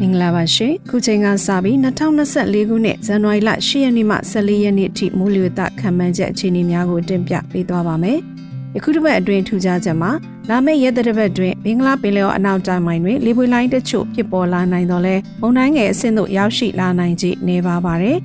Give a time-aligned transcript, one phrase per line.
[0.00, 8.18] မင်္ဂလာပါရှင်ခုချိန်ကစပြီး2024ခုနှစ်ဇန်နဝါရီလ10ရက်နေ့မှ14ရက်နေ့အထိမိုးလေဝသခန့်မှန်းချက်အခြေအနေများကိုတင်ပြပေးသွားပါမယ်
[8.74, 10.10] ယခုတစ်ပတ်အတွင်းထူးခြားချက်မှာ
[10.48, 18.18] လာမယ့်ရက်တစ်ပတ်အတွင်းမင်္ဂလာပင်လယ်အနောက်တိုင်းပိုင်းတွင်လေပွေလိုင်းတချို့ဖြစ်ပေါ်လာနိုင်တော့လဲမုန်တိုင်းငယ်အဆင့်သို့ရောက်ရှိလာနိုင်ခြင်းနေပါပါတယ်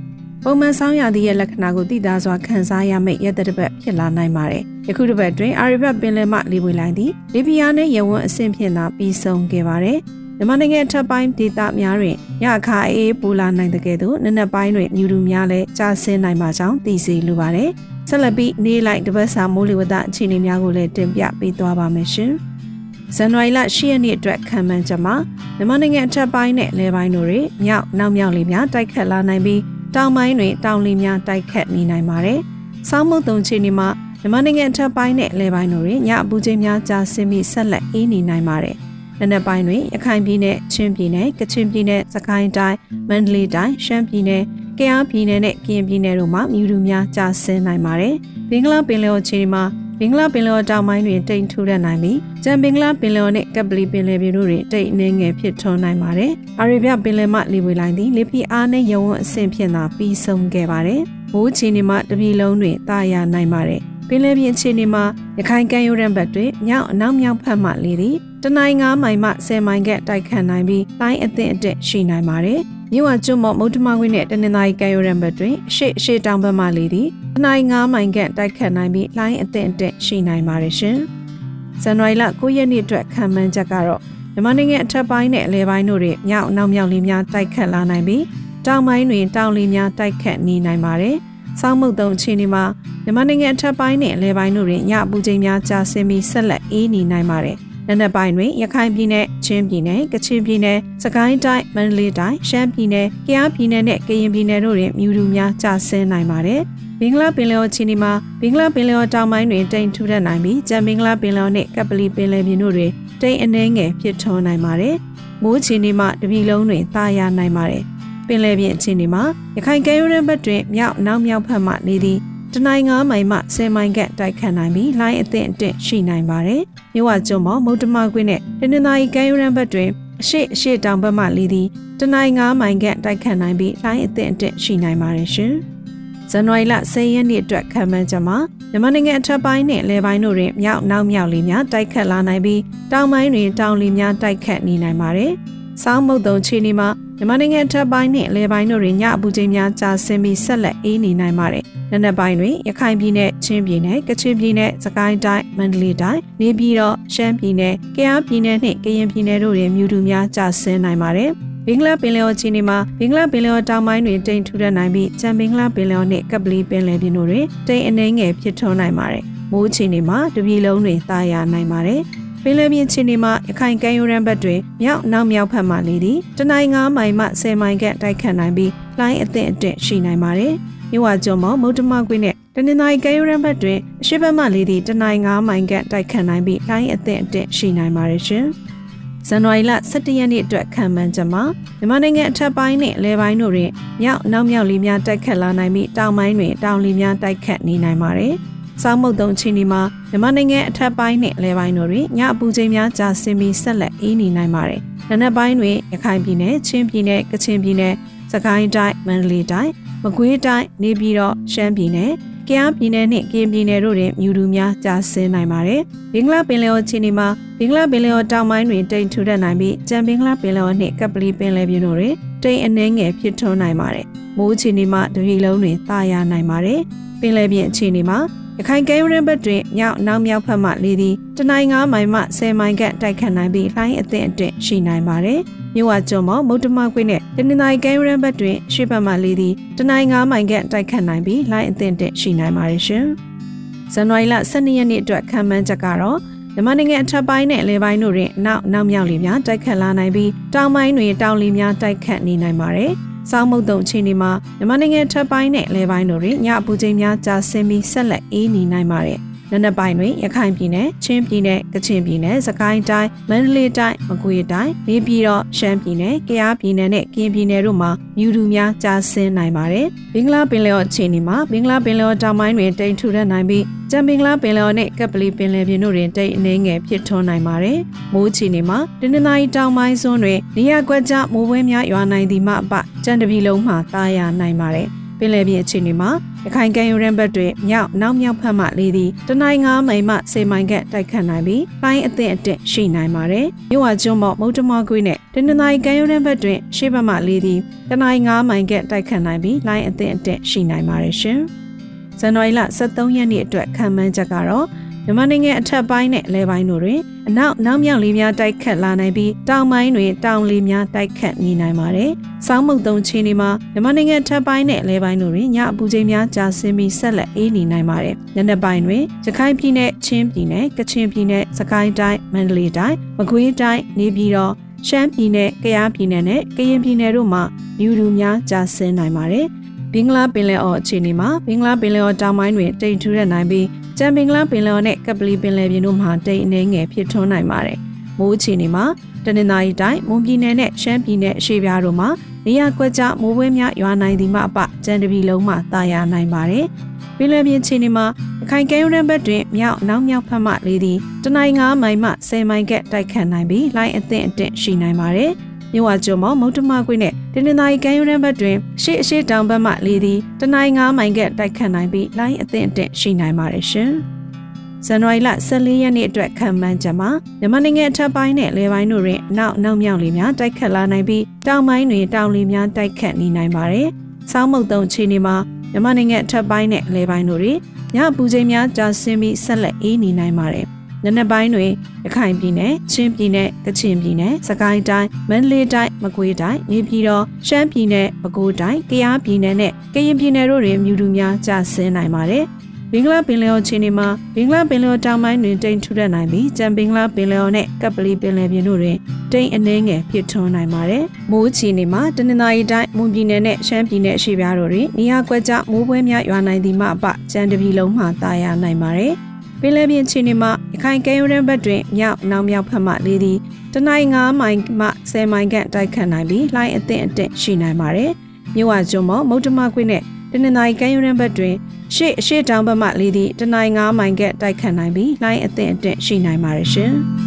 [0.43, 9.99] ပုံမှန်ဆောင်းရာသီရဲ့လက္ခဏာကိုသိသားစွာခန်းစားရမယ့်ရက်တစ်ပတ်ဖြစ်လာနိုင်ပါတယ်ယခုတစ်ပတ်တွင်အာရီဘတ်ပင်လယ်မှလေပွေလိုင်းသည်လီဘီယာနှင့်ရဝန်းအဆင့်ဖြင့်သာပြီးဆုံးခဲ့ပါတယ်
[10.37, 17.69] မြန်မာနိုင်ငံထပ်ပိုင်းဒေသများတွင်ရခါအေးပူလာနိုင်တဲ့ကဲ့သို့နနက်ပိုင်းတွင်မြူတူများလည်းကျဆင်းနိုင်ပါကြောင်းသိစေလိုပါတယ်။
[18.09, 22.31] ဆက်လက်ပြီးနေ့လိုက်တပတ်စာမိုးလေဝသအခြေအနေများကိုလည်းတင်ပြပေးသွားပါမယ်ရှင်။
[23.15, 25.15] ဇန်နဝါရီလ10ရက်နေ့အတွက်ခံမှန်းချက်မှာ
[25.57, 29.61] မြန်မာနိုင်ငံအထက်ပိုင်းနဲ့လယ်ပိုင်းတို့တွင်မြောက်နောက်မြောက်လေများတိုက်ခတ်လာနိုင်ပြီး
[29.95, 32.39] တောင်ပိုင်းတွင်တောင်လေများတိုက်ခတ်နေနိုင်ပါတယ်။
[32.89, 33.87] ဆောင်းမုတ်တုံအခြေအနေမှာ
[34.21, 38.77] မြန်မာနိုင်ငံအထက်ပိုင်းနဲ့လယ်ပိုင်းတို့တွင်ညအပူချိန်များကျဆင်းပြီးဆက်လက်အေးနေနိုင်ပါတယ်။
[39.19, 42.77] နနက်ပိုင်းတွင်ရခိုင်ပြည်နယ်ချင်းပြည်နယ်ကချင်ပြည်နယ်စကိုင်းတိုင်း
[43.09, 44.43] မန္တလေးတိုင်းရှမ်းပြည်နယ်
[44.79, 48.15] ကယားပြည်နယ်နဲ့ကရင်ပြည်နယ်တို့မှာမြူတူများကျဆင်းနိုင်ပါတယ်။
[48.49, 49.63] ဘင်္ဂလားပင်လယ်အော်ခြေမှာ
[49.99, 61.01] ဘင်္ဂလားပင်လယ်တောင်ပိုင်းတွင်တိမ်ထူရနိုင်ပြီးကျန်ဘင်္ဂလားပင်လယ်နဲ့ကပလီပင်လယ်ပြင်တို့တွင်တိမ်အနှဲငယ်ဖြစ်ထွန်းနိုင်ပါတယ်။အာရေဗျပင်လယ်မှလေဝေလိုင်းသည်လေပြင်းအားနဲ့ယဝန်းအဆင့်ဖြင့်သာပြီးဆုံးခဲ့ပါတယ်။
[61.33, 65.03] မိုးချီနေမှတပြည်လုံးတွင်တာယာနိုင်ပါတယ်။ ပင်လယ်ပြင်အခြေအနေမှာ
[65.37, 72.59] ရခိုင်ကမ်းရိုးတန်းဘက်တွင်မြောက်အနောက်မြောက်ဖက်မှလေသည်တနိုင်း9မိုင်မှ10မိုင်ကတိုက်ခတ်နိုင်ပြီးတိုင်းအသင့်အတက်ရှိနိုင်ပါတယ်။
[72.91, 80.97] မြဝကျွတ်မော့မုတ်တမခွင်းနဲ့တနင်္သာရီကံရိုးရံဘက်တွင်အရှိအရှိတောင်ဘက်မှလေသည်တနိုင်း9မိုင်ကတိုက်ခတ်နိုင်ပြီးလိုင်းအသင့်အတက်ရှိနိုင်ပါတယ်ရှင်။
[81.83, 84.01] ဇန်နဝါရီလ9ရက်နေ့အတွက်ခံမှန်းချက်ကတော့
[84.33, 88.23] မြန်မာနိုင်ငံအထက်ပိုင်းနဲ့အလယ်ပိုင်းတို့တွင်မြောက်နောက်မြောက်လေးများတိုက်ခတ်လာနိုင်ပြီး
[88.65, 91.17] တောင်ပိုင်းတွင်တောင်လေးများတိုက်ခတ်နေနိုင်ပါတယ်။
[91.59, 92.63] စောင်းမုတ်တုံအခြေအနေမှာ
[93.03, 106.61] မြန်မာနိုင်ငံအထက်ပိုင်းနဲ့အလယ်ပိုင်းတို့တွင်ညအပူချိန်များကျဆင်းပြီးဆက်လက်အေးနေနိုင်ပါတယ်။နံနက်ပိုင်းတွင်ရခိုင်ပြည်နယ်ချင်းပြည်နယ်ကချင်ပြည်နယ်စကိုင်းတိုင်းမန္တလေးတိုင်းရှမ်းပြည်နယ်ကယားပြည်နယ်နဲ့ကရင်ပြည်နယ်တို့တွင်မြူတူများကျဆင်းနိုင်ပါတယ်။
[106.99, 112.91] ဘင်္ဂလားပင်လယ်အော်ချီနီမှာဘင်္ဂလားပင်လယ်အော်တောင်ပိုင်းတွင်တိမ်ထူထပ်နိုင်ပြီးကျန်ဘင်္ဂလားပင်လယ်အော်နှင့်ကပလီပင်လယ်ပြင်တို့တွင်
[113.21, 114.95] တိမ်အနှဲငယ်ဖြစ်ထွန်းနိုင်ပါတယ်။
[115.43, 117.85] မိုးချီနီမှာတပြည်လုံးတွင်တာယာနိုင်ပါတယ်။
[118.27, 119.23] ပင်လယ်ပြင်အခြေအနေမှာ
[119.57, 122.19] ရခိုင်ကမ်းရိုးတန်းဘက်တွင်မြောက်နောက်မြောက်ဘက်မှနေသည့်
[122.53, 126.61] တနိုင်း9မိုင်မှ10မိုင်ကတိုက်ခတ်နိုင်ပြီးလိုင်းအသင့်အင့်ရှိနိုင်ပါတယ်။
[126.93, 129.89] မြဝကျွန်းပေါ်မုတ်တမကွင်းနဲ့တနင်္သာရီကမ်းရိုးတန်းဘက်တွင်
[130.21, 131.67] အရှိအရှိတောင်ဘက်မှလီသည်
[131.99, 135.53] တနိုင်း9မိုင်ကတိုက်ခတ်နိုင်ပြီးလိုင်းအသင့်အင့်ရှိနိုင်ပါတယ်ရှင်။
[136.31, 138.37] ဇန်နဝါရီလ10ရက်နေ့အတွက်ခံမှန်းချက်မှာ
[138.71, 142.61] မြန်မာနိုင်ငံအထက်ပိုင်းနဲ့လယ်ပိုင်းတို့တွင်မြောက်နောက်မြောက်လေများတိုက်ခတ်လာနိုင်ပြီး
[142.91, 145.31] တောင်ပိုင်းတွင်တောင်လေများတိုက်ခတ်နေနိုင်ပါတယ်။
[145.83, 161.29] စောင်းမုတ်တုံခြေနေမှာ မြန်မာနိုင်ငံထပ်ပိုင်းနဲ့လယ်ပိုင်းတို့တွင်ညအပူချိန်များကျဆင်းပြီးဆက်လက်အေးနေနိုင်ပါတယ်။နံနက်ပိုင်းတွင်ရခိုင်ပြည်နယ်၊ချင်းပြည်နယ်၊ကချင်ပြည်နယ်၊စကိုင်းတိုင်း၊မန္တလေးတိုင်း၊နေပြည်တော်၊ရှမ်းပြည်နယ်၊ကယားပြည်နယ်နှင့်ကရင်ပြည်နယ်တို့တွင်မြူတူများကျဆင်းနိုင်ပါတယ်။
[161.65, 172.01] ဘင်္ဂလားပင်လယ်အော်ချီနေမှာဘင်္ဂလားပင်လယ်အော်တောင်ပိုင်းတွင်တိမ်ထူထပ်နိုင်ပြီးချမ်ဘင်္ဂလားပင်လယ်အော်နှင့်ကပလီပင်လယ်ပြင်တို့တွင်တိမ်အနှဲငယ်ဖြစ်ထွန်းနိုင်ပါတယ်။မိုးချီနေမှာတပြည်လုံးတွင်တာယာနိုင်ပါတယ်။
[172.47, 180.53] ပင်လယ်ပြင်ခြေနေမှာရခိုင်ကမ်းရိုးတန်းဘက်တွင်မြောက်နောက်မြောက်ဖက်မှလေသည်တနိုင်း9မိုင်မှ10မိုင်ကတိုက်ခတ်နိုင်ပြီးလိုင်းအသင့်အင့်ရှိနိုင်ပါတယ်။
[180.91, 188.45] မြဝကျွန်းမောမုတ်တမကွင်းနဲ့တနင်္သာရီကမ်းရိုးတန်းဘက်တွင်အရှိဘက်မှလေသည်တနိုင်း9မိုင်ကတိုက်ခတ်နိုင်ပြီးလိုင်းအသင့်အင့်ရှိနိုင်ပါတယ်ရှင်။
[189.27, 191.43] ဇန်နဝါရီလ17ရက်နေ့အတွက်ခံမှန်းချက်မှာ
[191.79, 198.35] မြန်မာနိုင်ငံအထက်ပိုင်းနဲ့အလဲပိုင်းတို့တွင်မြောက်နောက်မြောက်လီများတိုက်ခတ်လာနိုင်ပြီးတောင်ပိုင်းတွင်တောင်လီများတိုက်ခတ်နေနိုင်ပါတယ်။
[198.81, 207.93] စောင်းမုတ်တုံချီနီမှာမြန်မာနိုင်ငံအထက်ပိုင်းနဲ့အလဲပိုင်းတို့တွင်ညအပူချိန်များကြာဆင်းပြီးဆက်လက်အေးနေနိုင်ပါတယ်။နနက်ပိုင်းတွင်ရခိုင်ပြည်နယ်၊ချင်းပြည်နယ်၊ကချင်ပြည်နယ်၊
[208.31, 209.71] စကိုင်းတိုင်း၊မန္တလေးတိုင်း၊
[210.03, 212.11] မကွေးတိုင်း၊နေပြည်တော်၊ရှမ်းပြည်နယ်၊
[212.47, 215.81] ကယားပြည်နယ်နှင့်ကရင်ပြည်နယ်တို့တွင်မြူတူများကြာဆင်းနိုင်ပါတယ်။
[216.13, 217.27] ဘင်္ဂလားပင်လယ်အော်ချီနီမှာ
[217.59, 224.05] ဘင်္ဂလားပင်လယ်အော်တောင်ပိုင်းတွင်တိမ်ထူထပ်နိုင်ပြီးကြံဘင်္ဂလားပင်လယ်အော်နှင့်ကပလီပင်လယ်ပြင်တို့တွင်တိမ်အနှဲငယ်ဖြစ်ထွန်းနိုင်ပါတယ်။
[224.37, 226.79] မိုးချီနီမှာတပြည်လုံးတွင်တာယာနိုင်ပါတယ်။
[227.21, 228.19] ပင်လယ်ပြင်အခြေအနေမှာ
[228.59, 235.39] ရခိုင်ကဲရင်းဘက်တွင်မြောက်နောက်မြောက်ဖက်မှလေသည်တနိုင်း9မိုင်မှ10မိုင်ကတိုက်ခတ်နိုင်ပြီးလှိုင်းအသင့်အင့်ရှိနိုင်ပါတယ်။
[235.75, 243.05] မြို့ဝကျွန်းမောမုတ်တမကွင်းနဲ့တနင်္သာရီကဲရင်းဘက်တွင်ရှေ့ဘက်မှလေသည်တနိုင်း9မိုင်ကတိုက်ခတ်နိုင်ပြီးလှိုင်းအသင့်အင့်ရှိနိုင်ပါတယ်ရှင်။
[243.93, 246.19] ဇန်နဝါရီလ12ရက်နေ့အတွက်ခံမှန်းချက်ကတော့
[246.53, 252.93] မြန်မာနိုင်ငံအထက်ပိုင်းနဲ့အလယ်ပိုင်းတို့တွင်နောက်နောက်မြောက်လေများတိုက်ခတ်လာနိုင်ပြီးတောင်ပိုင်းတွင်တောင်လေများတိုက်ခတ်နေနိုင်ပါတယ်။
[253.29, 259.21] စောင်းမုတ်တုံအခြေအနေမှာမြန်မာနိုင်ငံထပ်ပိုင်းနဲ့အလဲပိုင်းတို့တွင်ညအပူချိန်များကျဆင်းပြီးဆက်လက်အေးနေနိုင်ပါတယ်။
[259.55, 277.79] နနနက်ပိုင်းတွင်ရခိုင်ပြည်နယ်ချင်းပြည်နယ်ကချင်ပြည်နယ်စကိုင်းတိုင်းမန္တလေးတိုင်းမကွေးတိုင်းနေပြည်တော်ရှမ်းပြည်နယ်ကယားပြည်နယ်နဲ့ကရင်ပြည်နယ်တို့မှာမြူတူများကြားဆင်းနိုင်ပါတယ်ဘင်္ဂလားပင်လယ်အခြေအနေမှာဘင်္ဂလားပင်လယ်တောင်ပိုင်းတွင်တိမ်ထူထပ်နိုင်ပြီးကြံပင်္ဂလားပင်လယ်နဲ့ကပ်ပလီပင်လယ်ပြင်တို့တွင်တိမ်အနေငယ်ဖြစ်ထွန်းနိုင်ပါတယ်
[278.13, 282.73] မိုးချီနေမှာတနင်္လာရီတောင်ပိုင်းစွန်းတွင်နေရာကွက်ကြားမိုးပွဲများရွာနိုင်သည်မှအပ
[283.05, 286.09] ကြံတပြီလုံးမှသားရနိုင်ပါတယ် ပင်လယ်ပြင်အခြေအနေမှာ
[286.45, 297.59] ရခိုင်ကမ်းရိုးတန်းဘက်တွင်မြောက်နောက်မြောက်ဖက်မှလေးသည်တနိုင်းငါးမိန်မှစေမိုင်ကတိုက်ခတ်နိုင်ပြီးပိုင်းအသင့်အတင့်ရှိနိုင်ပါတယ်။မြို့ဝကျွန်းပေါ်မုတ်တမကွေးနဲ့တနင်္လာရီကမ်းရိုးတန်းဘက်တွင်ရှေ့ဘက်မှလေးသည်
[297.89, 301.39] တနိုင်းငါးမိုင်ကတိုက်ခတ်နိုင်ပြီးလိုင်းအသင့်အတင့်ရှိနိုင်ပါတယ်ရှင်။
[302.19, 304.65] ဇန်နဝါရီလ23ရက်နေ့အတွက်ခံမှန်းချက်ကတော့
[305.05, 306.99] မြန်မာနိုင်ငံအထက်ပိုင်းနဲ့အလဲပိုင်းတို့တွင်
[307.29, 312.11] အနောက်နောက်မြောက်လေများတိုက်ခတ်လာနိုင်ပြီးတောင်ပိုင်းတွင်တောင်လေများတိုက်ခတ်နေနိုင်ပါတယ်။
[312.47, 324.53] စောင်းမုတ်သုံးချင်းတွေမှာမြန်မာနိုင်ငံအထက်ပိုင်းနဲ့အလဲပိုင်းတို့တွင်ညအပူချိန်များကျဆင်းပြီးဆက်လက်အေးနေနိုင်ပါတယ်။ညနေပိုင်းတွင်ရခိုင်ပြည်နယ်ချင်းပြည်နယ်ကချင်ပြည်နယ်စကိုင်းတိုင်းမန္တလေးတိုင်းမကွေးတိုင်းနေပြည်တော်
[324.87, 327.43] ရှမ်းပြည်နယ်ကယားပြည်နယ်နဲ့ကရင်ပြည်နယ်တို့မှာ
[327.79, 329.47] မြူတူများကျဆင်းနိုင်ပါတယ်။
[329.95, 337.77] ဘင်္ဂလားပင်လယ်အော်အခြေအနေမှာဘင်္ဂလားပင်လယ်အော်တောင်ပိုင်းတွင်တိမ်ထူရနိုင်ပြီးကျန်ပင်ကလပင်လယ်နဲ့ကပလီပင်လယ်ပြင်တို့မှာတိမ်အနေငယ်ဖြစ်ထွန်းနိုင်ပါတယ်။
[338.17, 338.85] မိုးအခြေအနေမှာ
[339.25, 342.09] တနင်္သာရီတိုင်းမွန်ပြည်နယ်နဲ့ရှမ်းပြည်နယ်အရှေ့ပြားတို့မှာ
[342.45, 346.65] နေရာကွက်ကြားမိုးပွဲများရွာနိုင်သည်မှအပကြံတပြီလုံးမှတာယာနိုင်ပါတယ်။
[347.17, 348.05] ပင်လယ်ပြင်အခြေအနေမှာ
[348.43, 355.31] အခိုင်ကဲရုံးဘက်တွင်မြောက်နောက်မြောက်ဖက်မှလေးသည်တနိုင်း9မိုင်မှ10မိုင်ကတိုက်ခတ်နိုင်ပြီးလိုင်းအသင့်အတင့်ရှိနိုင်ပါတယ်။
[355.73, 363.91] မြဝကျွန်းမော်မုတ်တမကွေးနဲ့ တနင်္သာရီကမ်းရိုးတန်းဘက်တွင်ရှေ့အရှိတောင်ဘက်မှလေသည်တနိုင်း9မိုင်ကတိုက်ခတ်နိုင်ပြီးလိုင်းအသင့်အတင့်ရှိနိုင်ပါတယ်ရှင်။
[364.85, 367.09] ဇန်နဝါရီလ14ရက်နေ့အတွက်ခံမှန်းချက်မှာ
[367.39, 373.87] မြန်မာနိုင်ငံအထက်ပိုင်းနဲ့လေပိုင်းတို့တွင်အနောက်နောက်မြောက်လေများတိုက်ခတ်လာနိုင်ပြီးတောင်ပိုင်းတွင်တောင်လေများတိုက်ခတ်နေနိုင်ပါတယ်။
[374.31, 375.35] ဆောင်းမုတ်တုံခြေနေမှာ
[375.71, 377.57] မြန်မာနိုင်ငံအထက်ပိုင်းနဲ့လေပိုင်းတို့တွင်
[377.95, 380.74] ညပူချိန်များကြာဆင်းပြီးဆက်လက်အေးနေနိုင်ပါတယ်
[381.05, 381.71] နနက်ပိုင်းတွင်
[382.05, 392.45] ရခိုင်ပြည်နယ်ချင်းပြည်နယ်ကချင်ပြည်နယ်စကိုင်းတိုင်းမန္တလေးတိုင်းမကွေးတိုင်းနေပြည်တော်ရှမ်းပြည်နယ်ပဲခူးတိုင်းကယားပြည်နယ်နဲ့ကရင်ပြည်နယ်တို့တွင်မြူတူများကျဆင်းနိုင်ပါတယ်
[392.91, 398.97] ဘင်္ဂလားပင်လယ်အော်ချင်းတွေမှာဘင်္ဂလားပင်လယ်အော်တောင်ပိုင်းတွင်တိမ်ထူထပ်နိုင်ပြီးကြံဘင်္ဂလားပင်လယ်အော်နဲ့ကပ်ပလီပင်လယ်ပြင်တို့တွင်
[399.31, 409.13] တိမ်အနှဲငယ်ဖြစ်ထွန်းနိုင်ပါတယ်။မိုးချီနေမှာတနင်္သာရီတိုင်းမွန်ပြည်နယ်နဲ့ရှမ်းပြည်နယ်အရှေ့ပြားတို့တွင်နေရာကွက်ကြားမိုးပွဲများရွာနိုင်သည်မှအပကြံတပြီလုံးမှသာယာနိုင်ပါတယ်။
[409.61, 413.37] ပင်လယ်ပြင်ခြေနေမှာရခိုင်ကဲရိုးရန်ဘက်တွင်မြောက်နောက်မြောက်ဖက်မှလေးသည်
[413.73, 418.11] တနိုင်း9မိုင်မှ10မိုင်ခန့်တိုက်ခတ်နိုင်ပြီးလှိုင်းအသင့်အတင့်ရှိနိုင်ပါတယ်။
[418.55, 421.55] မြို့ဝကျွန်းမောမုတ်တမခွေနဲ့တနင်္သာရီကဲရိုးရန်ဘက်တွင်
[421.95, 426.93] ရှေ့အရှေ့တောင်ဘက်မှလေးသည်တနိုင်း9မိုင်ခန့်တိုက်ခတ်နိုင်ပြီးလှိုင်းအသင့်အတင့်ရှိနိုင်ပါတယ်ရှင်။